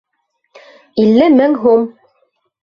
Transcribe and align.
Илле 1.03 1.27
мең 1.35 1.53
һум! 1.67 1.85